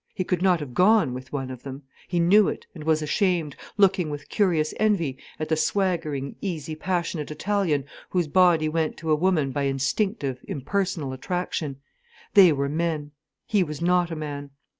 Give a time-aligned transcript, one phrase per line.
[0.15, 3.55] He could not have gone with one of them: he knew it, and was ashamed,
[3.77, 9.15] looking with curious envy at the swaggering, easy passionate Italian whose body went to a
[9.15, 11.75] woman by instinctive impersonal attraction.
[12.33, 13.11] They were men,
[13.45, 14.49] he was not a man.